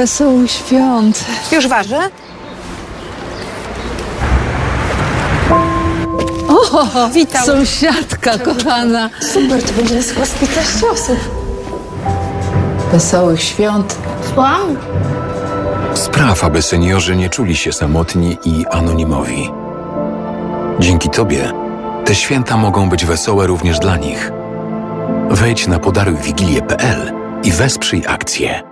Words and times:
Wesołych 0.00 0.50
świąt. 0.50 1.24
Już 1.52 1.68
ważę? 1.68 1.98
O, 6.48 7.08
Witam. 7.12 7.44
Sąsiadka 7.44 8.38
kochana. 8.38 9.10
Super, 9.20 9.62
to 9.62 9.72
będzie 9.72 10.02
chyba 10.02 10.26
z 10.26 10.30
15 10.30 10.86
osób. 10.92 11.18
Wesołych 12.92 13.42
świąt. 13.42 13.96
Wow. 14.36 14.76
Spraw, 15.94 16.44
aby 16.44 16.62
seniorzy 16.62 17.16
nie 17.16 17.28
czuli 17.28 17.56
się 17.56 17.72
samotni 17.72 18.38
i 18.44 18.66
anonimowi. 18.70 19.50
Dzięki 20.78 21.10
Tobie 21.10 21.52
te 22.04 22.14
święta 22.14 22.56
mogą 22.56 22.88
być 22.88 23.04
wesołe 23.04 23.46
również 23.46 23.78
dla 23.78 23.96
nich. 23.96 24.32
Wejdź 25.30 25.66
na 25.66 25.78
podarujwigilię.pl 25.78 27.12
i 27.42 27.52
wesprzyj 27.52 28.06
akcję. 28.06 28.69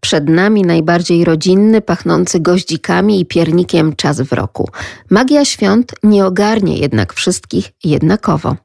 Przed 0.00 0.28
nami 0.28 0.62
najbardziej 0.62 1.24
rodzinny, 1.24 1.80
pachnący 1.80 2.40
goździkami 2.40 3.20
i 3.20 3.26
piernikiem 3.26 3.96
czas 3.96 4.20
w 4.20 4.32
roku. 4.32 4.68
Magia 5.10 5.44
świąt 5.44 5.92
nie 6.02 6.26
ogarnie 6.26 6.78
jednak 6.78 7.12
wszystkich 7.12 7.70
jednakowo. 7.84 8.56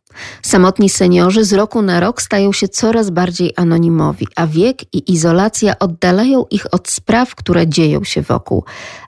Samotni 0.41 0.89
seniorzy 0.89 1.45
z 1.45 1.53
roku 1.53 1.81
na 1.81 1.99
rok 1.99 2.21
stają 2.21 2.53
się 2.53 2.67
coraz 2.67 3.09
bardziej 3.09 3.53
anonimowi, 3.55 4.27
a 4.35 4.47
wiek 4.47 4.93
i 4.93 5.13
izolacja 5.13 5.79
oddalają 5.79 6.45
ich 6.51 6.73
od 6.73 6.89
spraw, 6.89 7.35
które 7.35 7.67
dzieją 7.67 8.03
się 8.03 8.21
wokół. 8.21 8.63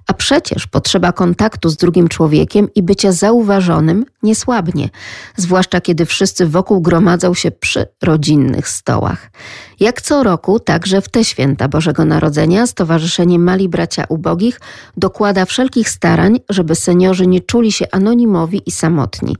A 0.07 0.13
przecież 0.13 0.67
potrzeba 0.67 1.11
kontaktu 1.11 1.69
z 1.69 1.77
drugim 1.77 2.07
człowiekiem 2.07 2.73
i 2.75 2.83
bycia 2.83 3.11
zauważonym 3.11 4.05
nie 4.23 4.35
słabnie, 4.35 4.89
zwłaszcza 5.37 5.81
kiedy 5.81 6.05
wszyscy 6.05 6.47
wokół 6.47 6.81
gromadzą 6.81 7.33
się 7.33 7.51
przy 7.51 7.87
rodzinnych 8.03 8.67
stołach. 8.67 9.31
Jak 9.79 10.01
co 10.01 10.23
roku, 10.23 10.59
także 10.59 11.01
w 11.01 11.09
te 11.09 11.23
święta 11.23 11.67
Bożego 11.67 12.05
Narodzenia 12.05 12.67
Stowarzyszenie 12.67 13.39
Mali 13.39 13.69
Bracia 13.69 14.05
Ubogich 14.09 14.59
dokłada 14.97 15.45
wszelkich 15.45 15.89
starań, 15.89 16.39
żeby 16.49 16.75
seniorzy 16.75 17.27
nie 17.27 17.41
czuli 17.41 17.71
się 17.71 17.85
anonimowi 17.91 18.61
i 18.65 18.71
samotni. 18.71 19.37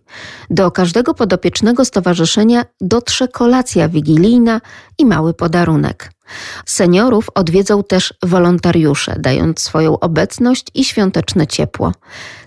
Do 0.50 0.72
każdego 0.72 1.14
podopiecznego 1.14 1.86
stowarzyszenia 1.86 2.66
dotrze 2.82 3.28
kolacja 3.28 3.90
wigilijna 3.90 4.62
i 4.98 5.06
mały 5.06 5.34
podarunek. 5.34 6.15
Seniorów 6.66 7.30
odwiedzą 7.36 7.84
też 7.84 8.14
wolontariusze, 8.24 9.16
dając 9.20 9.60
swoją 9.60 10.00
obecność 10.00 10.66
i 10.74 10.86
świąteczne 10.86 11.48
ciepło. 11.48 11.92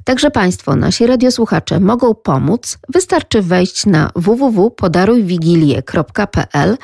Także 0.05 0.31
Państwo, 0.31 0.77
nasi 0.77 1.07
radiosłuchacze, 1.07 1.81
mogą 1.81 2.15
pomóc. 2.15 2.79
Wystarczy 2.89 3.43
wejść 3.43 3.87
na 3.87 4.11
www.podarujwigilię.pl 4.17 6.77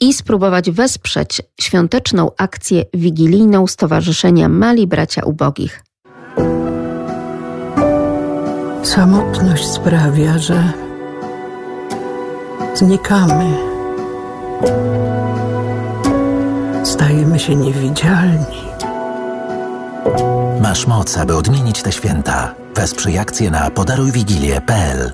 i 0.00 0.12
spróbować 0.12 0.70
wesprzeć 0.70 1.42
świąteczną 1.60 2.30
akcję 2.38 2.84
wigilijną 2.94 3.66
Stowarzyszenia 3.66 4.48
Mali 4.48 4.86
Bracia 4.86 5.24
Ubogich. 5.24 5.82
Samotność 8.82 9.68
sprawia, 9.68 10.38
że 10.38 10.72
znikamy. 12.74 13.56
Stajemy 16.86 17.38
się 17.38 17.54
niewidzialni. 17.54 18.62
Masz 20.62 20.86
moc, 20.86 21.18
aby 21.18 21.36
odmienić 21.36 21.82
te 21.82 21.92
święta. 21.92 22.54
Wesprzyj 22.74 23.18
akcję 23.18 23.50
na 23.50 23.70
podarujwigilię.pl 23.70 25.12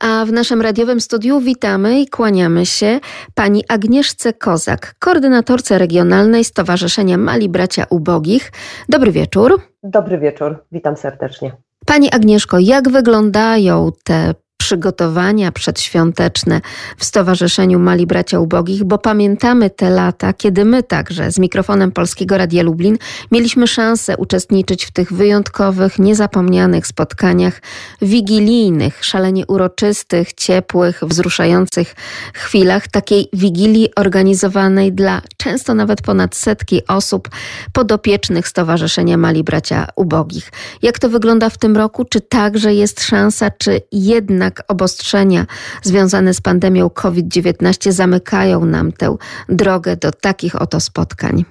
A 0.00 0.24
w 0.24 0.32
naszym 0.32 0.62
radiowym 0.62 1.00
studiu 1.00 1.40
witamy 1.40 2.00
i 2.00 2.08
kłaniamy 2.08 2.66
się 2.66 3.00
pani 3.34 3.64
Agnieszce 3.68 4.32
Kozak, 4.32 4.94
koordynatorce 4.98 5.78
regionalnej 5.78 6.44
Stowarzyszenia 6.44 7.16
Mali 7.16 7.48
Bracia 7.48 7.84
Ubogich. 7.90 8.52
Dobry 8.88 9.12
wieczór. 9.12 9.60
Dobry 9.82 10.18
wieczór, 10.18 10.64
witam 10.72 10.96
serdecznie. 10.96 11.56
Pani 11.86 12.10
Agnieszko, 12.10 12.58
jak 12.58 12.88
wyglądają 12.88 13.90
te 14.04 14.34
przygotowania 14.60 15.52
przedświąteczne 15.52 16.60
w 16.98 17.04
Stowarzyszeniu 17.04 17.78
Mali 17.78 18.06
Bracia 18.06 18.40
Ubogich, 18.40 18.84
bo 18.84 18.98
pamiętamy 18.98 19.70
te 19.70 19.90
lata, 19.90 20.32
kiedy 20.32 20.64
my 20.64 20.82
także 20.82 21.32
z 21.32 21.38
mikrofonem 21.38 21.92
Polskiego 21.92 22.38
Radia 22.38 22.62
Lublin 22.62 22.98
mieliśmy 23.32 23.66
szansę 23.66 24.16
uczestniczyć 24.16 24.84
w 24.84 24.90
tych 24.90 25.12
wyjątkowych, 25.12 25.98
niezapomnianych 25.98 26.86
spotkaniach 26.86 27.62
wigilijnych, 28.02 29.04
szalenie 29.04 29.46
uroczystych, 29.46 30.32
ciepłych, 30.32 31.00
wzruszających 31.02 31.94
chwilach 32.34 32.88
takiej 32.88 33.28
wigilii 33.32 33.94
organizowanej 33.96 34.92
dla 34.92 35.22
często 35.36 35.74
nawet 35.74 36.02
ponad 36.02 36.36
setki 36.36 36.86
osób 36.86 37.28
podopiecznych 37.72 38.48
Stowarzyszenia 38.48 39.16
Mali 39.16 39.44
Bracia 39.44 39.86
Ubogich. 39.96 40.52
Jak 40.82 40.98
to 40.98 41.08
wygląda 41.08 41.50
w 41.50 41.58
tym 41.58 41.76
roku? 41.76 42.04
Czy 42.04 42.20
także 42.20 42.74
jest 42.74 43.02
szansa, 43.02 43.50
czy 43.58 43.80
jednak 43.92 44.49
obostrzenia 44.68 45.46
związane 45.82 46.34
z 46.34 46.40
pandemią 46.40 46.90
COVID-19 46.90 47.92
zamykają 47.92 48.64
nam 48.64 48.92
tę 48.92 49.16
drogę 49.48 49.96
do 49.96 50.10
takich 50.10 50.62
oto 50.62 50.80
spotkań? 50.80 51.44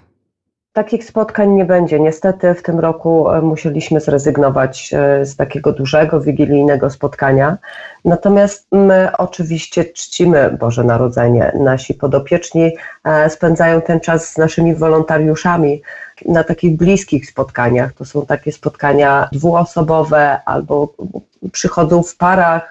Takich 0.74 1.06
spotkań 1.06 1.50
nie 1.50 1.66
będzie. 1.66 2.00
Niestety 2.00 2.54
w 2.54 2.64
tym 2.64 2.80
roku 2.80 3.32
e, 3.32 3.42
musieliśmy 3.42 4.00
zrezygnować 4.00 4.94
e, 4.94 5.26
z 5.26 5.36
takiego 5.36 5.72
dużego, 5.72 6.22
wigilijnego 6.22 6.90
spotkania. 6.90 7.58
Natomiast 8.06 8.68
my 8.72 9.10
oczywiście 9.18 9.86
czcimy 9.86 10.58
Boże 10.60 10.84
Narodzenie. 10.84 11.52
Nasi 11.60 11.94
podopieczni 11.94 12.76
e, 13.04 13.30
spędzają 13.30 13.82
ten 13.82 14.00
czas 14.00 14.34
z 14.34 14.38
naszymi 14.38 14.76
wolontariuszami 14.76 15.82
na 16.26 16.44
takich 16.44 16.78
bliskich 16.78 17.30
spotkaniach. 17.30 17.94
To 17.94 18.06
są 18.06 18.26
takie 18.26 18.52
spotkania 18.52 19.30
dwuosobowe 19.32 20.40
albo 20.46 20.94
przychodzą 21.52 22.04
w 22.04 22.16
parach, 22.16 22.70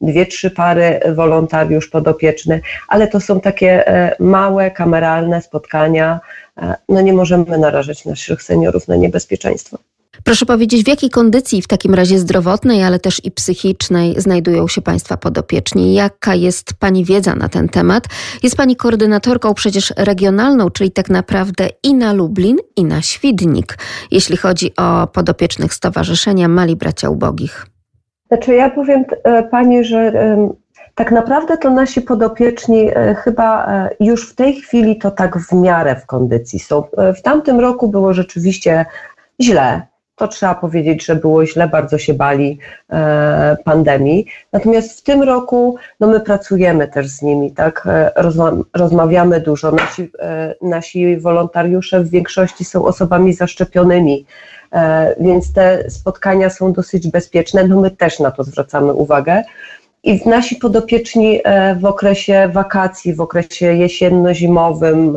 dwie, 0.00 0.26
trzy 0.26 0.50
pary 0.50 1.00
wolontariusz 1.14 1.88
podopieczny, 1.88 2.60
ale 2.88 3.08
to 3.08 3.20
są 3.20 3.40
takie 3.40 3.84
małe, 4.20 4.70
kameralne 4.70 5.42
spotkania. 5.42 6.20
No 6.88 7.00
nie 7.00 7.12
możemy 7.12 7.58
narażać 7.58 8.04
naszych 8.04 8.42
seniorów 8.42 8.88
na 8.88 8.96
niebezpieczeństwo. 8.96 9.78
Proszę 10.24 10.46
powiedzieć, 10.46 10.84
w 10.84 10.88
jakiej 10.88 11.10
kondycji 11.10 11.62
w 11.62 11.68
takim 11.68 11.94
razie 11.94 12.18
zdrowotnej, 12.18 12.82
ale 12.82 12.98
też 12.98 13.24
i 13.24 13.30
psychicznej 13.30 14.14
znajdują 14.20 14.68
się 14.68 14.82
Państwa 14.82 15.16
podopieczni? 15.16 15.94
Jaka 15.94 16.34
jest 16.34 16.74
Pani 16.74 17.04
wiedza 17.04 17.34
na 17.34 17.48
ten 17.48 17.68
temat? 17.68 18.04
Jest 18.42 18.56
Pani 18.56 18.76
koordynatorką 18.76 19.54
przecież 19.54 19.92
regionalną, 19.96 20.70
czyli 20.70 20.90
tak 20.90 21.10
naprawdę 21.10 21.68
i 21.82 21.94
na 21.94 22.12
Lublin, 22.12 22.56
i 22.76 22.84
na 22.84 23.02
Świdnik, 23.02 23.78
jeśli 24.10 24.36
chodzi 24.36 24.72
o 24.76 25.06
podopiecznych 25.06 25.74
Stowarzyszenia 25.74 26.48
Mali 26.48 26.76
Bracia 26.76 27.10
Ubogich. 27.10 27.66
Znaczy 28.28 28.54
ja 28.54 28.70
powiem 28.70 29.04
Pani, 29.50 29.84
że 29.84 30.12
tak 30.94 31.12
naprawdę 31.12 31.58
to 31.58 31.70
nasi 31.70 32.02
podopieczni 32.02 32.88
chyba 33.24 33.66
już 34.00 34.30
w 34.30 34.34
tej 34.34 34.54
chwili 34.54 34.98
to 34.98 35.10
tak 35.10 35.38
w 35.38 35.52
miarę 35.52 35.96
w 35.96 36.06
kondycji 36.06 36.58
są. 36.58 36.84
W 37.16 37.22
tamtym 37.22 37.60
roku 37.60 37.88
było 37.88 38.14
rzeczywiście 38.14 38.86
źle. 39.42 39.82
To 40.16 40.28
trzeba 40.28 40.54
powiedzieć, 40.54 41.04
że 41.04 41.16
było 41.16 41.46
źle, 41.46 41.68
bardzo 41.68 41.98
się 41.98 42.14
bali 42.14 42.58
e, 42.90 43.56
pandemii. 43.64 44.26
Natomiast 44.52 45.00
w 45.00 45.02
tym 45.02 45.22
roku 45.22 45.76
no 46.00 46.06
my 46.06 46.20
pracujemy 46.20 46.88
też 46.88 47.08
z 47.08 47.22
nimi, 47.22 47.52
tak? 47.52 47.88
Rozma 48.16 48.52
rozmawiamy 48.74 49.40
dużo. 49.40 49.72
Nasi, 49.72 50.10
e, 50.18 50.54
nasi 50.62 51.16
wolontariusze 51.16 52.00
w 52.00 52.10
większości 52.10 52.64
są 52.64 52.84
osobami 52.84 53.32
zaszczepionymi, 53.32 54.26
e, 54.72 55.14
więc 55.20 55.52
te 55.52 55.90
spotkania 55.90 56.50
są 56.50 56.72
dosyć 56.72 57.08
bezpieczne. 57.08 57.68
No 57.68 57.80
my 57.80 57.90
też 57.90 58.20
na 58.20 58.30
to 58.30 58.44
zwracamy 58.44 58.92
uwagę. 58.92 59.42
I 60.04 60.28
nasi 60.28 60.56
podopieczni 60.56 61.40
w 61.80 61.84
okresie 61.84 62.48
wakacji, 62.52 63.14
w 63.14 63.20
okresie 63.20 63.66
jesienno-zimowym 63.74 65.14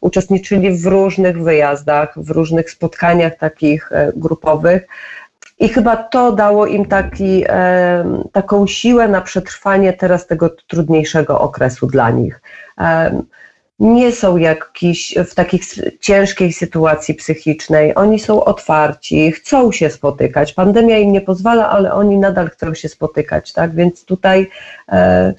uczestniczyli 0.00 0.78
w 0.78 0.86
różnych 0.86 1.42
wyjazdach, 1.42 2.14
w 2.16 2.30
różnych 2.30 2.70
spotkaniach 2.70 3.36
takich 3.36 3.90
grupowych. 4.16 4.86
I 5.58 5.68
chyba 5.68 5.96
to 5.96 6.32
dało 6.32 6.66
im 6.66 6.86
taki, 6.86 7.44
taką 8.32 8.66
siłę 8.66 9.08
na 9.08 9.20
przetrwanie 9.20 9.92
teraz 9.92 10.26
tego 10.26 10.50
trudniejszego 10.66 11.40
okresu 11.40 11.86
dla 11.86 12.10
nich 12.10 12.40
nie 13.78 14.12
są 14.12 14.36
jakiś 14.36 15.14
w 15.30 15.34
takiej 15.34 15.60
ciężkiej 16.00 16.52
sytuacji 16.52 17.14
psychicznej. 17.14 17.94
Oni 17.94 18.18
są 18.18 18.44
otwarci, 18.44 19.32
chcą 19.32 19.72
się 19.72 19.90
spotykać. 19.90 20.52
Pandemia 20.52 20.98
im 20.98 21.12
nie 21.12 21.20
pozwala, 21.20 21.70
ale 21.70 21.92
oni 21.92 22.18
nadal 22.18 22.50
chcą 22.50 22.74
się 22.74 22.88
spotykać, 22.88 23.52
tak? 23.52 23.74
Więc 23.74 24.04
tutaj 24.04 24.50
e, 24.88 25.34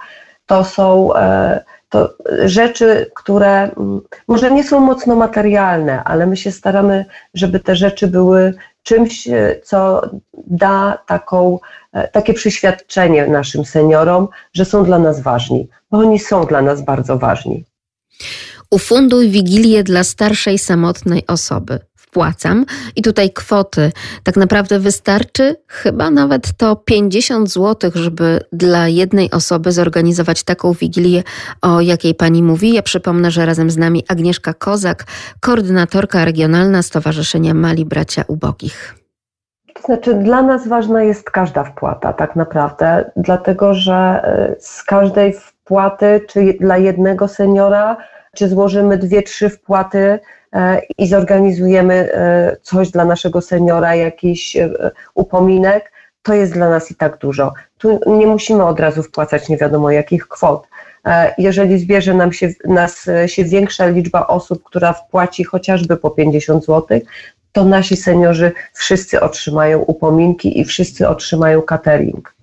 To 0.47 0.65
są 0.65 1.15
e, 1.15 1.65
to 1.91 2.15
rzeczy, 2.45 3.11
które 3.15 3.63
mm, 3.63 4.01
może 4.29 4.51
nie 4.51 4.65
są 4.65 4.81
mocno 4.81 5.17
materialne, 5.17 6.05
ale 6.05 6.27
my 6.27 6.37
się 6.37 6.53
staramy, 6.53 7.05
żeby 7.35 7.61
te 7.61 7.77
rzeczy 7.77 8.07
były 8.07 8.55
czymś, 8.83 9.29
e, 9.29 9.61
co 9.65 10.11
da 10.47 10.99
taką, 11.07 11.59
e, 11.93 12.09
takie 12.09 12.35
przyświadczenie 12.35 13.27
naszym 13.27 13.65
seniorom, 13.65 14.29
że 14.53 14.65
są 14.65 14.85
dla 14.85 14.99
nas 14.99 15.21
ważni, 15.21 15.69
bo 15.91 15.99
oni 15.99 16.19
są 16.19 16.47
dla 16.47 16.63
nas 16.63 16.85
bardzo 16.85 17.19
ważni. 17.19 17.65
Ufunduj 18.71 19.31
wigilię 19.31 19.83
dla 19.83 20.05
starszej, 20.05 20.59
samotnej 20.59 21.27
osoby. 21.27 21.79
Wpłacam 22.01 22.65
i 22.97 23.03
tutaj 23.03 23.31
kwoty 23.31 23.93
tak 24.23 24.37
naprawdę 24.37 24.79
wystarczy 24.79 25.57
chyba 25.67 26.11
nawet 26.11 26.57
to 26.57 26.77
50 26.77 27.51
zł, 27.51 27.91
żeby 27.95 28.41
dla 28.53 28.89
jednej 28.89 29.31
osoby 29.31 29.73
zorganizować 29.73 30.43
taką 30.43 30.73
wigilię, 30.73 31.23
o 31.63 31.81
jakiej 31.81 32.15
pani 32.15 32.43
mówi. 32.43 32.73
Ja 32.73 32.83
przypomnę, 32.83 33.31
że 33.31 33.47
razem 33.47 33.71
z 33.71 33.77
nami 33.77 34.05
Agnieszka 34.09 34.55
Kozak, 34.55 35.05
koordynatorka 35.41 36.25
regionalna 36.25 36.83
Stowarzyszenia 36.83 37.55
Mali 37.55 37.85
Bracia 37.85 38.25
Ubogich. 38.29 38.95
To 39.75 39.83
znaczy, 39.83 40.15
dla 40.15 40.43
nas 40.43 40.69
ważna 40.69 41.03
jest 41.03 41.31
każda 41.31 41.65
wpłata, 41.65 42.13
tak 42.13 42.37
naprawdę, 42.37 43.11
dlatego 43.17 43.75
że 43.75 43.95
e, 43.95 44.57
z 44.61 44.83
każdej 44.83 45.33
wpłaty, 45.33 46.21
czy 46.29 46.55
dla 46.61 46.77
jednego 46.77 47.29
seniora, 47.29 47.97
czy 48.37 48.49
złożymy 48.49 48.99
dwie, 48.99 49.23
trzy 49.23 49.49
wpłaty 49.49 50.19
i 50.99 51.07
zorganizujemy 51.07 51.95
e, 51.95 52.57
coś 52.63 52.91
dla 52.91 53.05
naszego 53.05 53.41
seniora, 53.41 53.95
jakiś 53.95 54.57
e, 54.57 54.71
upominek, 55.15 55.93
to 56.23 56.35
jest 56.35 56.53
dla 56.53 56.71
nas 56.71 56.91
i 56.91 56.95
tak 56.95 57.19
dużo. 57.19 57.53
Tu 57.79 58.01
nie 58.07 58.27
musimy 58.27 58.65
od 58.65 58.81
razu 58.81 59.03
wpłacać 59.03 59.49
nie 59.49 59.57
wiadomo 59.57 59.91
jakich 59.91 60.29
kwot. 60.29 60.69
E, 61.07 61.35
Jeżeli 61.39 61.79
zbierze 61.79 62.15
nam 62.15 62.33
się, 62.33 62.49
nas 62.65 63.09
e, 63.09 63.29
się 63.29 63.45
większa 63.45 63.87
liczba 63.87 64.27
osób, 64.27 64.63
która 64.65 64.93
wpłaci 64.93 65.45
chociażby 65.45 65.97
po 65.97 66.11
50 66.11 66.65
zł, 66.65 67.01
to 67.53 67.65
nasi 67.65 67.97
seniorzy 67.97 68.53
wszyscy 68.73 69.21
otrzymają 69.21 69.79
upominki 69.79 70.61
i 70.61 70.65
wszyscy 70.65 71.09
otrzymają 71.09 71.63
catering. 71.63 72.35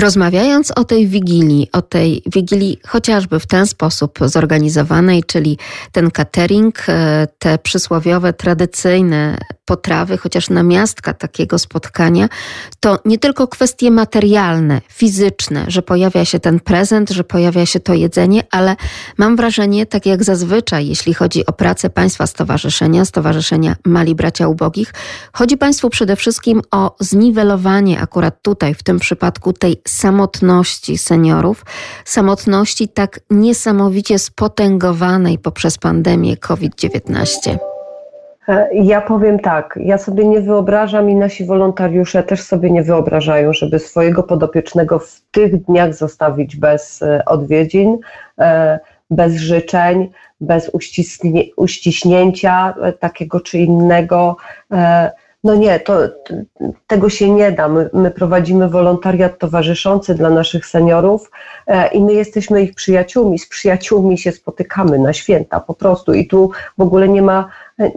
Rozmawiając 0.00 0.70
o 0.70 0.84
tej 0.84 1.08
wigilii, 1.08 1.68
o 1.72 1.82
tej 1.82 2.22
wigilii 2.26 2.78
chociażby 2.86 3.40
w 3.40 3.46
ten 3.46 3.66
sposób 3.66 4.18
zorganizowanej, 4.24 5.24
czyli 5.24 5.58
ten 5.92 6.10
catering, 6.10 6.88
e, 6.88 7.28
te 7.38 7.58
przysłowiowe, 7.58 8.32
tradycyjne 8.32 9.38
potrawy, 9.70 10.18
chociaż 10.18 10.50
namiastka 10.50 11.14
takiego 11.14 11.58
spotkania, 11.58 12.28
to 12.80 12.98
nie 13.04 13.18
tylko 13.18 13.48
kwestie 13.48 13.90
materialne, 13.90 14.80
fizyczne, 14.88 15.64
że 15.68 15.82
pojawia 15.82 16.24
się 16.24 16.40
ten 16.40 16.60
prezent, 16.60 17.10
że 17.10 17.24
pojawia 17.24 17.66
się 17.66 17.80
to 17.80 17.94
jedzenie, 17.94 18.42
ale 18.50 18.76
mam 19.18 19.36
wrażenie, 19.36 19.86
tak 19.86 20.06
jak 20.06 20.24
zazwyczaj, 20.24 20.88
jeśli 20.88 21.14
chodzi 21.14 21.46
o 21.46 21.52
pracę 21.52 21.90
Państwa 21.90 22.26
Stowarzyszenia, 22.26 23.04
Stowarzyszenia 23.04 23.76
Mali 23.84 24.14
Bracia 24.14 24.48
Ubogich, 24.48 24.94
chodzi 25.32 25.56
Państwu 25.56 25.90
przede 25.90 26.16
wszystkim 26.16 26.62
o 26.70 26.96
zniwelowanie 27.00 28.00
akurat 28.00 28.42
tutaj, 28.42 28.74
w 28.74 28.82
tym 28.82 28.98
przypadku 28.98 29.52
tej 29.52 29.82
samotności 29.90 30.98
seniorów, 30.98 31.64
samotności 32.04 32.88
tak 32.88 33.20
niesamowicie 33.30 34.18
spotęgowanej 34.18 35.38
poprzez 35.38 35.78
pandemię 35.78 36.36
COVID-19. 36.36 37.58
E, 38.48 38.68
Ja 38.74 39.00
powiem 39.00 39.38
tak, 39.38 39.78
ja 39.82 39.98
sobie 39.98 40.24
nie 40.24 40.40
wyobrażam 40.40 41.10
i 41.10 41.14
nasi 41.14 41.44
wolontariusze 41.44 42.22
też 42.22 42.42
sobie 42.42 42.70
nie 42.70 42.82
wyobrażają, 42.82 43.52
żeby 43.52 43.78
swojego 43.78 44.22
podopiecznego 44.22 44.98
w 44.98 45.20
tych 45.30 45.64
dniach 45.64 45.94
zostawić 45.94 46.56
bez 46.56 47.02
e, 47.02 47.24
odwiedzin, 47.24 47.98
e, 48.38 48.78
bez 49.10 49.36
życzeń, 49.36 50.10
bez 50.40 50.70
uściśnięcia 51.56 52.74
takiego 53.00 53.40
czy 53.40 53.58
innego. 53.58 54.36
No 55.44 55.54
nie, 55.54 55.80
to, 55.80 55.98
tego 56.86 57.10
się 57.10 57.30
nie 57.30 57.52
da. 57.52 57.68
My, 57.68 57.90
my 57.92 58.10
prowadzimy 58.10 58.68
wolontariat 58.68 59.38
towarzyszący 59.38 60.14
dla 60.14 60.30
naszych 60.30 60.66
seniorów 60.66 61.30
e, 61.66 61.88
i 61.88 62.04
my 62.04 62.12
jesteśmy 62.12 62.62
ich 62.62 62.74
przyjaciółmi. 62.74 63.38
Z 63.38 63.48
przyjaciółmi 63.48 64.18
się 64.18 64.32
spotykamy 64.32 64.98
na 64.98 65.12
święta 65.12 65.60
po 65.60 65.74
prostu 65.74 66.14
i 66.14 66.26
tu 66.26 66.50
w 66.78 66.82
ogóle 66.82 67.08
nie 67.08 67.22
ma, 67.22 67.48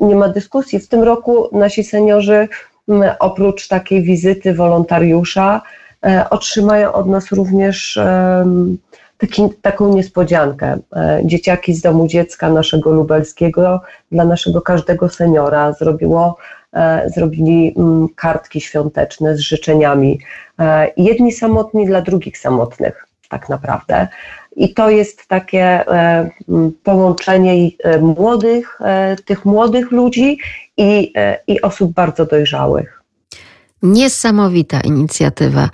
nie 0.01 0.15
ma 0.15 0.29
dyskusji. 0.29 0.79
W 0.79 0.87
tym 0.87 1.03
roku 1.03 1.49
nasi 1.51 1.83
seniorzy 1.83 2.47
oprócz 3.19 3.67
takiej 3.67 4.03
wizyty 4.03 4.53
wolontariusza 4.53 5.61
e, 6.05 6.29
otrzymają 6.29 6.93
od 6.93 7.07
nas 7.07 7.31
również 7.31 7.99
taki, 9.17 9.49
taką 9.61 9.93
niespodziankę. 9.93 10.77
E, 10.95 11.21
Dzieciaki 11.23 11.73
z 11.73 11.81
domu 11.81 12.07
dziecka 12.07 12.49
naszego 12.49 12.91
lubelskiego 12.91 13.81
dla 14.11 14.25
naszego 14.25 14.61
każdego 14.61 15.09
seniora 15.09 15.73
zrobiło, 15.73 16.37
zrobili 17.15 17.73
mm, 17.77 18.07
kartki 18.15 18.61
świąteczne 18.61 19.37
z 19.37 19.39
życzeniami. 19.39 20.19
E, 20.59 20.87
Jedni 20.97 21.31
samotni 21.31 21.85
dla 21.85 22.01
drugich 22.01 22.37
samotnych, 22.37 23.07
tak 23.29 23.49
naprawdę. 23.49 24.07
I 24.55 24.73
to 24.73 24.89
jest 24.89 25.27
takie 25.27 25.61
e, 25.63 26.29
połączenie 26.83 27.69
e, 27.83 27.99
młodych, 27.99 28.81
e, 28.81 29.15
tych 29.25 29.45
młodych 29.45 29.91
ludzi 29.91 30.37
i, 30.77 31.11
e, 31.15 31.39
i 31.47 31.61
osób 31.61 31.93
bardzo 31.93 32.25
dojrzałych. 32.25 33.03
Niesamowita 33.83 34.81
inicjatywa. 34.81 35.69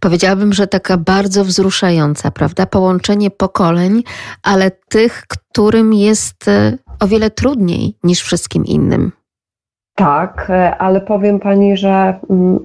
Powiedziałabym, 0.00 0.52
że 0.52 0.66
taka 0.66 0.96
bardzo 0.96 1.44
wzruszająca, 1.44 2.30
prawda? 2.30 2.66
Połączenie 2.66 3.30
pokoleń, 3.30 4.02
ale 4.42 4.70
tych, 4.70 5.24
którym 5.28 5.94
jest 5.94 6.48
e, 6.48 6.78
o 7.00 7.06
wiele 7.06 7.30
trudniej 7.30 7.94
niż 8.04 8.22
wszystkim 8.22 8.64
innym. 8.64 9.12
Tak, 9.94 10.46
e, 10.50 10.76
ale 10.76 11.00
powiem 11.00 11.40
pani, 11.40 11.76
że 11.76 12.14
mm, 12.30 12.60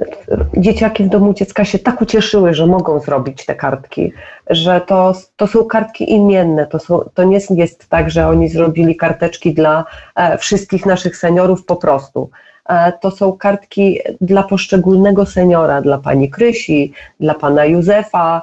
dzieciaki 0.57 1.03
w 1.03 1.09
domu 1.09 1.33
dziecka 1.33 1.65
się 1.65 1.79
tak 1.79 2.01
ucieszyły, 2.01 2.53
że 2.53 2.67
mogą 2.67 2.99
zrobić 2.99 3.45
te 3.45 3.55
kartki, 3.55 4.13
że 4.49 4.81
to, 4.81 5.13
to 5.35 5.47
są 5.47 5.65
kartki 5.65 6.11
imienne. 6.11 6.67
To, 6.67 6.79
są, 6.79 6.99
to 7.13 7.23
nie 7.23 7.39
jest 7.49 7.89
tak, 7.89 8.11
że 8.11 8.27
oni 8.27 8.49
zrobili 8.49 8.95
karteczki 8.95 9.53
dla 9.53 9.85
e, 10.15 10.37
wszystkich 10.37 10.85
naszych 10.85 11.17
seniorów 11.17 11.65
po 11.65 11.75
prostu. 11.75 12.29
E, 12.69 12.93
To 13.01 13.11
są 13.11 13.37
kartki 13.37 13.99
dla 14.21 14.43
poszczególnego 14.43 15.25
seniora, 15.25 15.81
dla 15.81 15.97
pani 15.97 16.29
Krysi, 16.29 16.93
dla 17.19 17.33
pana 17.33 17.65
Józefa. 17.65 18.41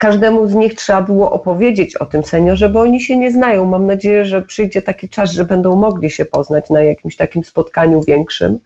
Każdemu 0.00 0.48
z 0.48 0.54
nich 0.54 0.74
trzeba 0.74 1.02
było 1.02 1.32
opowiedzieć 1.32 1.96
o 1.96 2.06
tym 2.06 2.24
seniorze, 2.24 2.68
bo 2.68 2.80
oni 2.80 3.00
się 3.00 3.16
nie 3.16 3.32
znają. 3.32 3.64
Mam 3.64 3.86
nadzieję, 3.86 4.24
że 4.24 4.42
przyjdzie 4.42 4.82
taki 4.82 5.08
czas, 5.08 5.32
że 5.32 5.44
będą 5.44 5.76
mogli 5.76 6.10
się 6.10 6.24
poznać 6.24 6.70
na 6.70 6.82
jakimś 6.82 7.16
takim 7.16 7.44
spotkaniu 7.44 8.02
większym. 8.02 8.58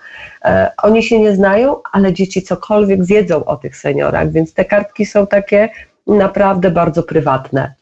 E, 0.45 0.71
oni 0.83 1.03
się 1.03 1.21
nie 1.21 1.37
znają, 1.37 1.77
ale 1.93 2.13
dzieci 2.13 2.43
cokolwiek 2.43 3.05
wiedzą 3.05 3.45
o 3.45 3.57
tych 3.57 3.77
seniorach, 3.77 4.31
więc 4.33 4.55
te 4.55 4.65
kartki 4.65 5.07
są 5.07 5.27
takie 5.27 5.69
naprawdę 6.07 6.71
bardzo 6.71 7.03
prywatne. 7.03 7.75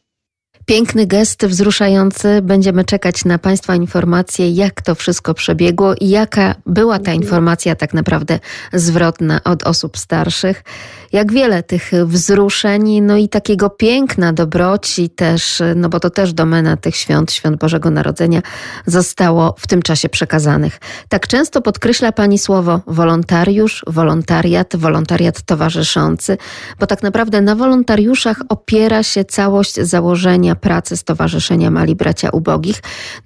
Piękny 0.66 1.06
gest, 1.06 1.46
wzruszający. 1.46 2.42
Będziemy 2.42 2.84
czekać 2.84 3.24
na 3.24 3.38
Państwa 3.38 3.76
informacje, 3.76 4.50
jak 4.50 4.82
to 4.82 4.94
wszystko 4.94 5.34
przebiegło 5.34 5.94
i 6.00 6.08
jaka 6.08 6.54
była 6.66 6.98
ta 6.98 7.12
informacja 7.12 7.74
tak 7.74 7.94
naprawdę 7.94 8.38
zwrotna 8.72 9.40
od 9.44 9.62
osób 9.62 9.98
starszych. 9.98 10.64
Jak 11.12 11.32
wiele 11.32 11.62
tych 11.62 11.90
wzruszeń, 12.06 13.00
no 13.00 13.16
i 13.16 13.28
takiego 13.28 13.70
piękna, 13.70 14.32
dobroci 14.32 15.10
też, 15.10 15.62
no 15.76 15.88
bo 15.88 16.00
to 16.00 16.10
też 16.10 16.32
domena 16.32 16.76
tych 16.76 16.96
świąt, 16.96 17.32
świąt 17.32 17.56
Bożego 17.56 17.90
Narodzenia 17.90 18.42
zostało 18.86 19.54
w 19.58 19.66
tym 19.66 19.82
czasie 19.82 20.08
przekazanych. 20.08 20.78
Tak 21.08 21.26
często 21.26 21.60
podkreśla 21.62 22.12
Pani 22.12 22.38
słowo 22.38 22.80
wolontariusz, 22.86 23.84
wolontariat, 23.86 24.76
wolontariat 24.76 25.42
towarzyszący, 25.42 26.38
bo 26.80 26.86
tak 26.86 27.02
naprawdę 27.02 27.40
na 27.40 27.54
wolontariuszach 27.54 28.36
opiera 28.48 29.02
się 29.02 29.24
całość 29.24 29.74
założenia 29.74 30.51
pracy 30.56 30.96
Stowarzyszenia 30.96 31.70
Mali 31.70 31.96
Bracia 31.96 32.30
Ubogich. 32.30 32.76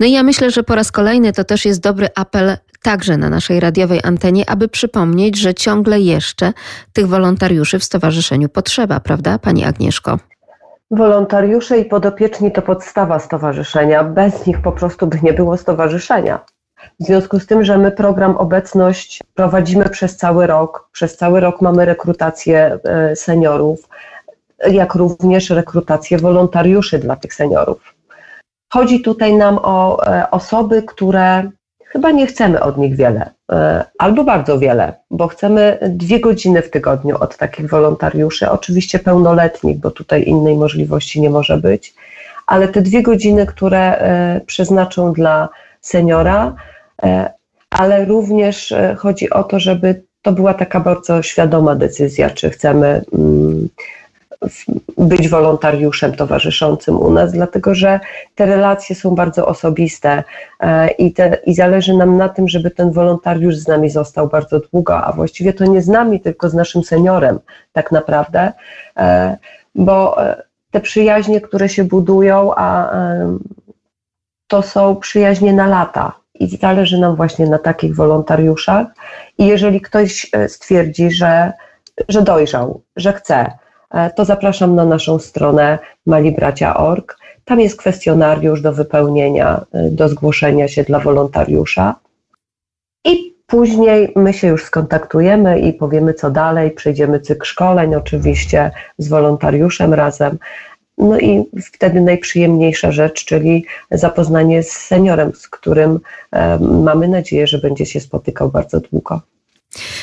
No 0.01 0.07
i 0.07 0.13
ja 0.13 0.23
myślę, 0.23 0.51
że 0.51 0.63
po 0.63 0.75
raz 0.75 0.93
kolejny 0.93 1.33
to 1.33 1.45
też 1.45 1.65
jest 1.65 1.81
dobry 1.81 2.09
apel 2.15 2.57
także 2.83 3.17
na 3.17 3.31
naszej 3.31 3.61
radiowej 3.61 4.01
antenie, 4.05 4.51
aby 4.51 4.69
przypomnieć, 4.69 5.39
że 5.39 5.55
ciągle 5.55 6.01
jeszcze 6.01 6.53
tych 6.93 7.09
wolontariuszy 7.09 7.79
w 7.79 7.85
stowarzyszeniu 7.85 8.49
potrzeba, 8.49 9.01
prawda, 9.01 9.39
Pani 9.39 9.65
Agnieszko? 9.65 10.19
Wolontariusze 10.91 11.79
i 11.79 11.85
podopieczni 11.85 12.53
to 12.53 12.63
podstawa 12.63 13.19
stowarzyszenia. 13.19 14.05
Bez 14.05 14.47
nich 14.47 14.63
po 14.63 14.73
prostu 14.73 15.07
by 15.07 15.19
nie 15.23 15.33
było 15.33 15.57
stowarzyszenia. 15.57 16.41
W 17.01 17.05
związku 17.05 17.41
z 17.41 17.47
tym, 17.47 17.65
że 17.65 17.79
my 17.79 17.91
program 17.91 18.37
Obecność 18.37 19.23
prowadzimy 19.35 19.89
przez 19.89 20.17
cały 20.17 20.47
rok, 20.47 20.89
przez 20.93 21.17
cały 21.17 21.41
rok 21.41 21.61
mamy 21.61 21.85
rekrutację 21.85 22.79
e, 22.85 23.17
seniorów, 23.17 23.89
jak 24.71 24.95
również 24.95 25.51
rekrutację 25.51 26.19
wolontariuszy 26.19 26.99
dla 26.99 27.17
tych 27.17 27.35
seniorów. 27.35 27.95
Chodzi 28.73 29.01
tutaj 29.01 29.35
nam 29.35 29.59
o 29.63 30.07
e, 30.07 30.31
osoby, 30.31 30.83
które 30.83 31.51
chyba 31.85 32.11
nie 32.11 32.27
chcemy 32.27 32.63
od 32.63 32.79
nich 32.79 32.97
wiele, 32.97 33.31
e, 33.53 33.85
albo 33.99 34.25
bardzo 34.25 34.59
wiele, 34.59 34.95
bo 35.11 35.29
chcemy 35.29 35.79
dwie 35.83 36.21
godziny 36.21 36.63
w 36.63 36.71
tygodniu 36.71 37.17
od 37.21 37.37
takich 37.37 37.69
wolontariuszy, 37.71 38.51
oczywiście 38.51 38.99
pełnoletnich, 38.99 39.79
bo 39.79 39.91
tutaj 39.91 40.25
innej 40.25 40.57
możliwości 40.57 41.21
nie 41.21 41.31
może 41.31 41.59
być, 41.59 41.95
ale 42.47 42.69
te 42.69 42.83
dwie 42.83 43.03
godziny, 43.03 43.47
które 43.47 43.99
e, 43.99 44.41
przeznaczą 44.47 45.13
dla 45.13 45.49
seniora, 45.81 46.55
ale 47.71 48.05
również 48.05 48.75
chodzi 48.97 49.31
o 49.31 49.45
to, 49.45 49.61
żeby 49.61 50.03
to 50.23 50.33
była 50.33 50.55
taka 50.55 50.81
bardzo 50.81 51.23
świadoma 51.23 51.75
decyzja, 51.75 52.31
czy 52.31 52.51
chcemy 52.51 53.05
mm, 53.13 53.69
być 54.99 55.29
wolontariuszem 55.29 56.13
towarzyszącym 56.13 57.01
u 57.01 57.11
nas, 57.11 57.33
dlatego 57.33 57.75
że 57.75 58.01
te 58.35 58.47
relacje 58.47 58.97
są 58.97 59.15
bardzo 59.15 59.47
osobiste 59.47 60.25
e, 60.61 60.91
i, 60.91 61.13
te, 61.13 61.39
i 61.47 61.55
zależy 61.55 61.95
nam 61.95 62.17
na 62.17 62.29
tym, 62.29 62.49
żeby 62.49 62.71
ten 62.71 62.93
wolontariusz 62.93 63.57
z 63.57 63.69
nami 63.69 63.91
został 63.91 64.29
bardzo 64.29 64.61
długo, 64.61 65.05
a 65.05 65.13
właściwie 65.13 65.53
to 65.53 65.65
nie 65.65 65.83
z 65.83 65.89
nami, 65.89 66.21
tylko 66.21 66.49
z 66.49 66.55
naszym 66.55 66.85
seniorem 66.85 67.39
tak 67.73 67.93
naprawdę, 67.93 68.53
e, 68.97 69.37
bo 69.75 70.25
e, 70.27 70.43
te 70.71 70.81
przyjaźnie, 70.81 71.41
które 71.41 71.69
się 71.69 71.85
budują, 71.85 72.55
a 72.57 72.91
to 74.47 74.63
są 74.63 74.97
przyjaźnie 74.97 75.53
na 75.53 75.67
lata. 75.67 76.13
I 76.35 76.57
zależy 76.57 76.99
nam 76.99 77.17
właśnie 77.17 77.47
na 77.47 77.59
takich 77.59 77.97
wolontariuszach. 77.97 78.87
I 79.39 79.47
jeżeli 79.47 79.81
ktoś 79.81 80.31
stwierdzi, 80.49 81.11
że, 81.11 81.53
że 82.09 82.23
dojrzał, 82.23 82.83
że 82.97 83.13
chce, 83.13 83.53
to 84.17 84.25
zapraszam 84.25 84.75
na 84.75 84.85
naszą 84.85 85.19
stronę 85.19 85.79
malibracia.org. 86.07 87.19
Tam 87.45 87.61
jest 87.61 87.77
kwestionariusz 87.77 88.63
do 88.63 88.73
wypełnienia, 88.73 89.65
e, 89.73 89.91
do 89.91 90.09
zgłoszenia 90.09 90.69
się 90.69 90.83
dla 90.83 91.01
wolontariusza. 91.01 91.95
I 93.05 93.35
później 93.47 94.13
my 94.17 94.33
się 94.33 94.49
już 94.49 94.65
skontaktujemy 94.65 95.61
i 95.61 95.73
powiemy, 95.73 96.15
co 96.15 96.31
dalej. 96.31 96.71
Przejdziemy 96.71 97.21
cykl 97.21 97.47
szkoleń, 97.47 97.95
oczywiście 97.95 98.71
z 98.99 99.09
wolontariuszem 99.09 99.95
razem. 99.95 100.39
No 100.99 101.19
i 101.19 101.45
wtedy 101.75 102.01
najprzyjemniejsza 102.01 102.93
rzecz, 102.93 103.25
czyli 103.25 103.65
zapoznanie 103.91 104.63
z 104.63 104.73
seniorem, 104.73 105.35
z 105.35 105.49
którym 105.49 106.01
e, 106.33 106.59
mamy 106.59 107.09
nadzieję, 107.09 107.47
że 107.47 107.59
będzie 107.59 107.87
się 107.87 108.01
spotykał 108.01 108.49
bardzo 108.49 108.81
długo. 108.81 109.21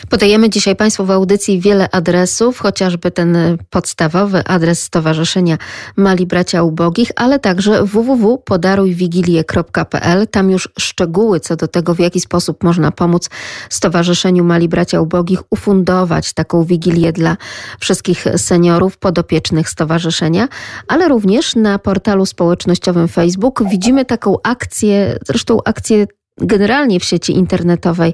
Podajemy 0.09 0.49
dzisiaj 0.49 0.75
Państwu 0.75 1.05
w 1.05 1.11
audycji 1.11 1.59
wiele 1.59 1.91
adresów, 1.91 2.59
chociażby 2.59 3.11
ten 3.11 3.37
podstawowy 3.69 4.43
adres 4.45 4.83
Stowarzyszenia 4.83 5.57
Mali 5.95 6.25
Bracia 6.25 6.63
Ubogich, 6.63 7.11
ale 7.15 7.39
także 7.39 7.83
www.podarujwigilie.pl. 7.83 10.27
Tam 10.27 10.51
już 10.51 10.69
szczegóły 10.79 11.39
co 11.39 11.55
do 11.55 11.67
tego, 11.67 11.95
w 11.95 11.99
jaki 11.99 12.19
sposób 12.19 12.63
można 12.63 12.91
pomóc 12.91 13.29
Stowarzyszeniu 13.69 14.43
Mali 14.43 14.69
Bracia 14.69 15.01
Ubogich 15.01 15.39
ufundować 15.49 16.33
taką 16.33 16.63
wigilię 16.63 17.13
dla 17.13 17.37
wszystkich 17.79 18.25
seniorów 18.37 18.97
podopiecznych 18.97 19.69
stowarzyszenia, 19.69 20.47
ale 20.87 21.07
również 21.07 21.55
na 21.55 21.79
portalu 21.79 22.25
społecznościowym 22.25 23.07
Facebook 23.07 23.63
widzimy 23.69 24.05
taką 24.05 24.37
akcję, 24.43 25.19
zresztą 25.27 25.59
akcję 25.65 26.07
generalnie 26.37 26.99
w 26.99 27.03
sieci 27.03 27.37
internetowej 27.37 28.13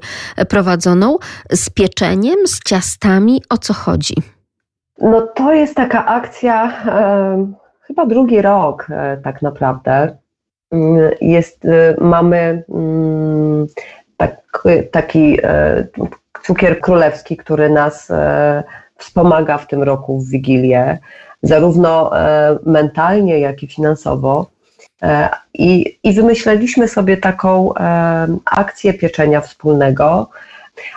prowadzoną 0.50 1.18
z 1.52 1.70
pieczeniem, 1.70 2.48
z 2.48 2.60
ciastami. 2.60 3.44
O 3.50 3.58
co 3.58 3.74
chodzi? 3.74 4.16
No 5.02 5.22
to 5.22 5.54
jest 5.54 5.76
taka 5.76 6.06
akcja 6.06 6.86
e, 6.86 7.54
chyba 7.82 8.06
drugi 8.06 8.42
rok 8.42 8.88
e, 8.90 9.18
tak 9.24 9.42
naprawdę. 9.42 10.18
Mm, 10.72 11.12
jest, 11.22 11.66
e, 11.66 11.96
mamy 12.02 12.64
mm, 12.70 13.68
tak, 14.18 14.64
taki 14.92 15.38
e, 15.44 15.88
cukier 16.44 16.80
królewski, 16.80 17.38
który 17.38 17.70
nas 17.70 18.12
e, 18.12 18.64
wspomaga 18.98 19.58
w 19.58 19.68
tym 19.68 19.84
roku 19.84 20.20
w 20.20 20.30
Wigilię, 20.30 20.98
zarówno 21.42 22.20
e, 22.20 22.58
mentalnie, 22.66 23.40
jak 23.40 23.64
i 23.64 23.68
finansowo. 23.68 24.48
E, 25.04 25.30
I, 25.54 25.98
I 26.04 26.14
wymyśleliśmy 26.14 26.88
sobie 26.88 27.18
taką 27.18 27.74
e, 27.76 28.28
akcję 28.46 28.94
pieczenia 28.94 29.42
wspólnego. 29.42 30.30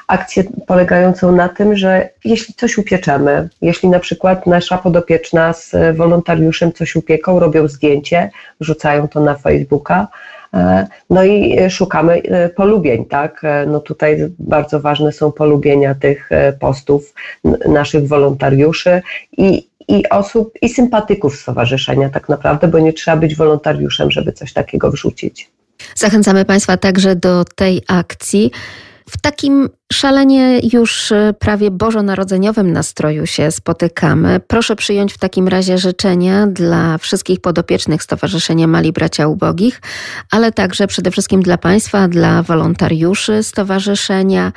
Akcję 0.08 0.44
polegającą 0.66 1.32
na 1.32 1.48
tym, 1.48 1.76
że 1.76 2.08
jeśli 2.24 2.54
coś 2.54 2.78
upieczemy, 2.78 3.48
jeśli 3.62 3.88
na 3.88 3.98
przykład 3.98 4.46
nasza 4.46 4.78
podopieczna 4.78 5.52
z 5.52 5.96
wolontariuszem 5.96 6.72
coś 6.72 6.96
upieką, 6.96 7.40
robią 7.40 7.68
zdjęcie, 7.68 8.30
wrzucają 8.60 9.08
to 9.08 9.20
na 9.20 9.34
Facebooka, 9.34 10.08
e, 10.54 10.86
no 11.10 11.24
i 11.24 11.58
szukamy 11.70 12.22
polubień, 12.56 13.04
tak? 13.04 13.42
No 13.66 13.80
tutaj 13.80 14.18
bardzo 14.38 14.80
ważne 14.80 15.12
są 15.12 15.32
polubienia 15.32 15.94
tych 15.94 16.30
postów 16.60 17.14
naszych 17.68 18.08
wolontariuszy 18.08 19.02
i, 19.36 19.71
i 19.88 20.08
osób, 20.08 20.52
i 20.62 20.68
sympatyków 20.68 21.36
stowarzyszenia 21.36 22.08
tak 22.08 22.28
naprawdę, 22.28 22.68
bo 22.68 22.78
nie 22.78 22.92
trzeba 22.92 23.16
być 23.16 23.36
wolontariuszem, 23.36 24.10
żeby 24.10 24.32
coś 24.32 24.52
takiego 24.52 24.90
wrzucić. 24.90 25.50
Zachęcamy 25.94 26.44
Państwa 26.44 26.76
także 26.76 27.16
do 27.16 27.44
tej 27.44 27.82
akcji. 27.88 28.50
W 29.12 29.20
takim 29.20 29.68
szalenie 29.92 30.60
już 30.72 31.12
e, 31.12 31.34
prawie 31.38 31.70
bożonarodzeniowym 31.70 32.72
nastroju 32.72 33.26
się 33.26 33.50
spotykamy. 33.50 34.40
Proszę 34.46 34.76
przyjąć 34.76 35.12
w 35.12 35.18
takim 35.18 35.48
razie 35.48 35.78
życzenia 35.78 36.46
dla 36.46 36.98
wszystkich 36.98 37.40
podopiecznych 37.40 38.02
Stowarzyszenia 38.02 38.66
Mali 38.66 38.92
Bracia 38.92 39.28
Ubogich, 39.28 39.80
ale 40.30 40.52
także 40.52 40.86
przede 40.86 41.10
wszystkim 41.10 41.42
dla 41.42 41.58
Państwa, 41.58 42.08
dla 42.08 42.42
wolontariuszy 42.42 43.42
Stowarzyszenia. 43.42 44.52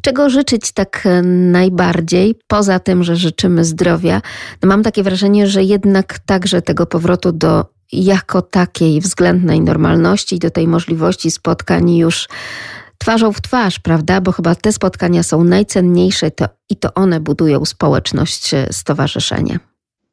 Czego 0.00 0.30
życzyć 0.30 0.72
tak 0.72 1.04
najbardziej, 1.52 2.34
poza 2.46 2.78
tym, 2.78 3.04
że 3.04 3.16
życzymy 3.16 3.64
zdrowia? 3.64 4.22
No 4.62 4.68
mam 4.68 4.82
takie 4.82 5.02
wrażenie, 5.02 5.46
że 5.46 5.62
jednak 5.62 6.18
także 6.18 6.62
tego 6.62 6.86
powrotu 6.86 7.32
do 7.32 7.64
jako 7.92 8.42
takiej 8.42 9.00
względnej 9.00 9.60
normalności, 9.60 10.38
do 10.38 10.50
tej 10.50 10.68
możliwości 10.68 11.30
spotkań 11.30 11.96
już 11.96 12.28
twarzą 12.98 13.32
w 13.32 13.40
twarz, 13.40 13.78
prawda? 13.78 14.20
Bo 14.20 14.32
chyba 14.32 14.54
te 14.54 14.72
spotkania 14.72 15.22
są 15.22 15.44
najcenniejsze 15.44 16.30
to, 16.30 16.44
i 16.70 16.76
to 16.76 16.94
one 16.94 17.20
budują 17.20 17.64
społeczność 17.64 18.54
e, 18.54 18.66
stowarzyszenia. 18.70 19.58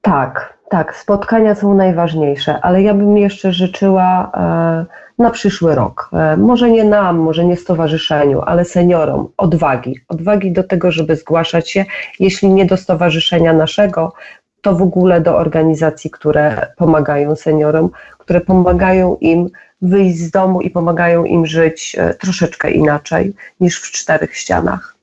Tak, 0.02 0.58
tak, 0.70 0.96
spotkania 0.96 1.56
są 1.56 1.76
najważniejsze, 1.76 2.60
ale 2.62 2.82
ja 2.82 2.94
bym 2.94 3.18
jeszcze 3.18 3.54
życzyła 3.54 4.32
e, 4.34 5.22
na 5.22 5.30
przyszły 5.30 5.76
rok, 5.76 6.10
e, 6.14 6.38
może 6.38 6.70
nie 6.70 6.84
nam, 6.84 7.18
może 7.18 7.46
nie 7.46 7.58
stowarzyszeniu, 7.58 8.42
ale 8.42 8.66
seniorom 8.66 9.28
odwagi, 9.38 10.00
odwagi 10.08 10.52
do 10.52 10.64
tego, 10.64 10.92
żeby 10.92 11.16
zgłaszać 11.16 11.72
się, 11.72 11.86
jeśli 12.20 12.50
nie 12.50 12.66
do 12.66 12.78
stowarzyszenia 12.78 13.54
naszego, 13.54 14.14
to 14.62 14.76
w 14.76 14.82
ogóle 14.82 15.22
do 15.22 15.38
organizacji, 15.38 16.10
które 16.10 16.68
pomagają 16.78 17.36
seniorom, 17.36 17.90
które 18.18 18.42
pomagają 18.42 19.18
im 19.22 19.50
wyjść 19.82 20.20
z 20.20 20.32
domu 20.32 20.62
i 20.62 20.70
pomagają 20.70 21.26
im 21.26 21.46
żyć 21.46 21.96
e, 21.98 22.14
troszeczkę 22.14 22.72
inaczej 22.72 23.34
niż 23.60 23.82
w 23.82 23.92
czterech 23.92 24.38
ścianach. 24.38 24.96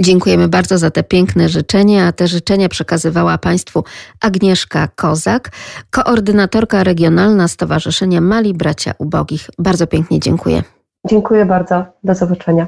Dziękujemy 0.00 0.48
bardzo 0.48 0.78
za 0.78 0.90
te 0.90 1.02
piękne 1.02 1.48
życzenia. 1.48 2.06
A 2.06 2.12
te 2.12 2.26
życzenia 2.26 2.68
przekazywała 2.68 3.38
Państwu 3.38 3.84
Agnieszka 4.20 4.88
Kozak, 4.88 5.50
koordynatorka 5.90 6.84
regionalna 6.84 7.48
Stowarzyszenia 7.48 8.20
Mali 8.20 8.54
Bracia 8.54 8.92
Ubogich. 8.98 9.50
Bardzo 9.58 9.86
pięknie 9.86 10.20
dziękuję. 10.20 10.62
Dziękuję 11.08 11.46
bardzo. 11.46 11.84
Do 12.04 12.14
zobaczenia. 12.14 12.66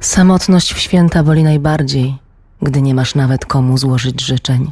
Samotność 0.00 0.74
w 0.74 0.78
święta 0.78 1.22
boli 1.22 1.42
najbardziej, 1.42 2.14
gdy 2.62 2.82
nie 2.82 2.94
masz 2.94 3.14
nawet 3.14 3.46
komu 3.46 3.78
złożyć 3.78 4.22
życzeń. 4.22 4.70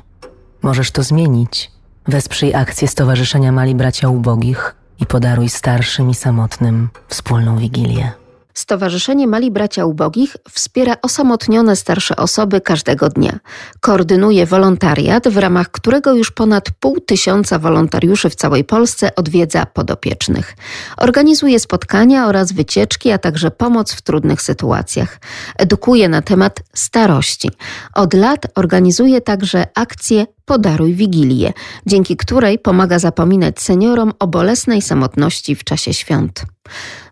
Możesz 0.63 0.91
to 0.91 1.03
zmienić. 1.03 1.71
Wesprzyj 2.09 2.55
akcję 2.55 2.89
Stowarzyszenia 2.89 3.53
Mali 3.53 3.75
Bracia 3.75 4.09
Ubogich 4.09 4.78
i 5.01 5.07
podaruj 5.07 5.49
starszym 5.49 6.11
i 6.11 6.15
samotnym 6.15 6.89
wspólną 7.09 7.59
wigilię. 7.59 8.13
Stowarzyszenie 8.59 9.27
Mali 9.27 9.51
Bracia 9.51 9.85
Ubogich 9.85 10.37
wspiera 10.51 10.97
osamotnione 11.03 11.77
starsze 11.77 12.17
osoby 12.17 12.61
każdego 12.61 13.09
dnia. 13.09 13.39
Koordynuje 13.81 14.47
wolontariat, 14.47 15.29
w 15.29 15.37
ramach 15.37 15.71
którego 15.71 16.15
już 16.15 16.31
ponad 16.31 16.71
pół 16.81 17.01
tysiąca 17.01 17.59
wolontariuszy 17.59 18.31
w 18.31 18.35
całej 18.35 18.65
Polsce 18.65 19.15
odwiedza 19.15 19.67
podopiecznych. 19.67 20.57
Organizuje 20.97 21.61
spotkania 21.61 22.27
oraz 22.27 22.53
wycieczki, 22.53 23.11
a 23.11 23.19
także 23.19 23.51
pomoc 23.51 23.93
w 23.93 24.03
trudnych 24.03 24.43
sytuacjach. 24.43 25.21
Edukuje 25.57 26.09
na 26.09 26.23
temat 26.23 26.61
starości. 26.75 27.51
Od 27.95 28.15
lat 28.15 28.47
organizuje 28.55 29.21
także 29.21 29.67
akcję 29.75 30.27
Podaruj 30.49 30.95
Wigilię, 30.95 31.53
dzięki 31.87 32.17
której 32.17 32.59
pomaga 32.59 32.99
zapominać 32.99 33.61
seniorom 33.61 34.13
o 34.19 34.27
bolesnej 34.27 34.83
samotności 34.83 35.55
w 35.55 35.65
czasie 35.65 35.95
świąt. 35.95 36.45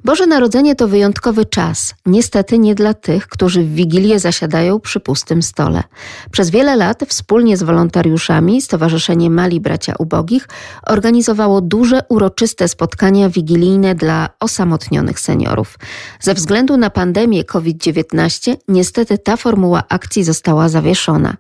Boże 0.04 0.26
Narodzenie 0.26 0.74
to 0.74 0.88
wyjątkowy 0.88 1.44
czas, 1.44 1.94
niestety 2.06 2.58
nie 2.58 2.74
dla 2.74 2.94
tych, 2.94 3.28
którzy 3.28 3.62
w 3.62 3.74
Wigilię 3.74 4.18
zasiadają 4.18 4.80
przy 4.80 5.00
pustym 5.00 5.42
stole. 5.42 5.82
Przez 6.30 6.50
wiele 6.50 6.76
lat 6.76 7.04
wspólnie 7.08 7.56
z 7.56 7.62
wolontariuszami 7.62 8.62
Stowarzyszenie 8.62 9.30
Mali 9.30 9.60
Bracia 9.60 9.94
Ubogich 9.98 10.48
organizowało 10.86 11.60
duże, 11.60 12.00
uroczyste 12.08 12.68
spotkania 12.68 13.28
wigilijne 13.28 13.94
dla 13.94 14.28
osamotnionych 14.40 15.20
seniorów. 15.20 15.78
Ze 16.20 16.34
względu 16.34 16.76
na 16.76 16.90
pandemię 16.90 17.44
COVID-19 17.44 18.56
niestety 18.68 19.18
ta 19.18 19.36
formuła 19.36 19.82
akcji 19.88 20.24
została 20.24 20.68
zawieszona. 20.68 21.36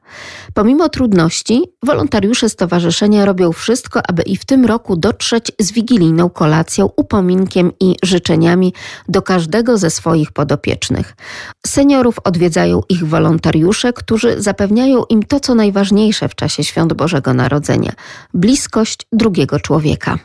Pomimo 0.54 0.88
trudności, 0.88 1.62
wolontariusze 1.86 2.48
stowarzyszenia 2.48 3.24
robią 3.24 3.52
wszystko, 3.52 4.00
aby 4.08 4.22
i 4.22 4.36
w 4.36 4.44
tym 4.44 4.64
roku 4.64 4.96
dotrzeć 4.96 5.52
z 5.58 5.72
wigilijną 5.72 6.30
kolacją, 6.30 6.90
upominkiem 6.96 7.72
i 7.80 7.96
życzeniami 8.02 8.72
do 9.08 9.22
każdego 9.22 9.78
ze 9.78 9.90
swoich 9.90 10.32
podopiecznych. 10.32 11.16
Seniorów 11.66 12.18
odwiedzają 12.24 12.80
ich 12.88 13.04
wolontariusze, 13.04 13.92
którzy 13.92 14.42
zapewniają 14.42 15.04
im 15.04 15.22
to, 15.22 15.40
co 15.40 15.54
najważniejsze 15.54 16.28
w 16.28 16.34
czasie 16.34 16.64
świąt 16.64 16.92
Bożego 16.92 17.34
Narodzenia 17.34 17.92
bliskość 18.34 19.06
drugiego 19.12 19.60
człowieka. 19.60 20.18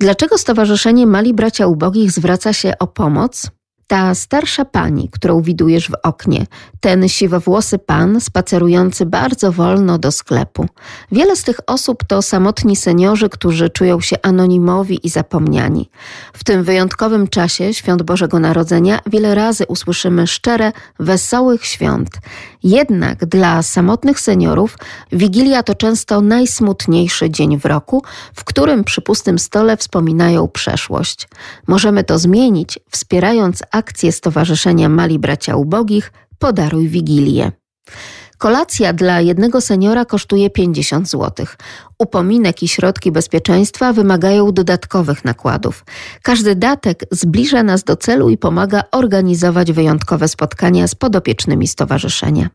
Dlaczego 0.00 0.38
Stowarzyszenie 0.38 1.06
Mali 1.06 1.34
Bracia 1.34 1.66
Ubogich 1.66 2.10
zwraca 2.10 2.52
się 2.52 2.72
o 2.78 2.86
pomoc? 2.86 3.50
Ta 3.88 4.14
starsza 4.14 4.64
pani, 4.64 5.08
którą 5.12 5.42
widujesz 5.42 5.90
w 5.90 5.94
oknie, 6.02 6.46
ten 6.80 7.08
siwowłosy 7.08 7.78
pan 7.78 8.20
spacerujący 8.20 9.06
bardzo 9.06 9.52
wolno 9.52 9.98
do 9.98 10.12
sklepu. 10.12 10.66
Wiele 11.12 11.36
z 11.36 11.42
tych 11.42 11.60
osób 11.66 12.04
to 12.04 12.22
samotni 12.22 12.76
seniorzy, 12.76 13.28
którzy 13.28 13.70
czują 13.70 14.00
się 14.00 14.16
anonimowi 14.22 15.06
i 15.06 15.08
zapomniani. 15.08 15.90
W 16.32 16.44
tym 16.44 16.64
wyjątkowym 16.64 17.28
czasie 17.28 17.74
świąt 17.74 18.02
Bożego 18.02 18.40
Narodzenia 18.40 19.00
wiele 19.06 19.34
razy 19.34 19.64
usłyszymy 19.66 20.26
szczere, 20.26 20.72
wesołych 20.98 21.66
świąt. 21.66 22.10
Jednak 22.66 23.26
dla 23.26 23.62
samotnych 23.62 24.20
seniorów 24.20 24.78
Wigilia 25.12 25.62
to 25.62 25.74
często 25.74 26.20
najsmutniejszy 26.20 27.30
dzień 27.30 27.58
w 27.58 27.64
roku, 27.64 28.02
w 28.34 28.44
którym 28.44 28.84
przy 28.84 29.02
pustym 29.02 29.38
stole 29.38 29.76
wspominają 29.76 30.48
przeszłość. 30.48 31.28
Możemy 31.66 32.04
to 32.04 32.18
zmienić, 32.18 32.78
wspierając 32.90 33.62
akcję 33.70 34.12
Stowarzyszenia 34.12 34.88
Mali 34.88 35.18
Bracia 35.18 35.56
Ubogich 35.56 36.12
Podaruj 36.38 36.88
Wigilię. 36.88 37.52
Kolacja 38.38 38.92
dla 38.92 39.20
jednego 39.20 39.60
seniora 39.60 40.04
kosztuje 40.04 40.50
50 40.50 41.10
zł. 41.10 41.46
Upominek 41.98 42.62
i 42.62 42.68
środki 42.68 43.12
bezpieczeństwa 43.12 43.92
wymagają 43.92 44.52
dodatkowych 44.52 45.24
nakładów. 45.24 45.84
Każdy 46.22 46.54
datek 46.54 47.00
zbliża 47.10 47.62
nas 47.62 47.84
do 47.84 47.96
celu 47.96 48.28
i 48.30 48.38
pomaga 48.38 48.82
organizować 48.92 49.72
wyjątkowe 49.72 50.28
spotkania 50.28 50.88
z 50.88 50.94
podopiecznymi 50.94 51.68
stowarzyszenia. 51.68 52.48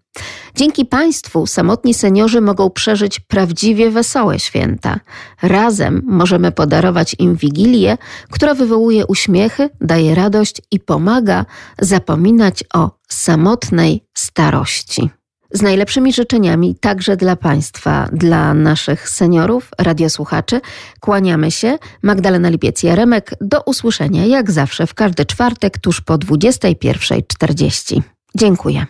Dzięki 0.56 0.86
Państwu 0.86 1.48
samotni 1.48 1.94
seniorzy 1.94 2.41
mogą 2.41 2.70
przeżyć 2.70 3.20
prawdziwie 3.20 3.91
wesołe 3.91 4.39
święta. 4.39 5.00
Razem 5.41 6.02
możemy 6.06 6.52
podarować 6.52 7.15
im 7.20 7.36
wigilię, 7.36 7.98
która 8.32 8.54
wywołuje 8.54 9.08
uśmiechy, 9.08 9.70
daje 9.82 10.15
radość 10.15 10.62
i 10.72 10.80
pomaga 10.80 11.46
zapominać 11.80 12.63
o 12.74 12.91
samotnej 13.10 14.04
starości. 14.13 15.20
Z 15.53 15.61
najlepszymi 15.61 16.13
życzeniami 16.13 16.75
także 16.75 17.17
dla 17.17 17.35
Państwa, 17.35 18.09
dla 18.13 18.53
naszych 18.53 19.09
seniorów, 19.09 19.69
radiosłuchaczy. 19.77 20.61
Kłaniamy 20.99 21.51
się. 21.51 21.77
Magdalena 22.03 22.51
Lipiec-Jaremek. 22.51 23.21
Do 23.41 23.61
usłyszenia 23.61 24.25
jak 24.25 24.51
zawsze 24.51 24.87
w 24.87 24.93
każdy 24.93 25.25
czwartek 25.25 25.77
tuż 25.77 26.01
po 26.01 26.17
21.40. 26.17 28.01
Dziękuję. 28.35 28.85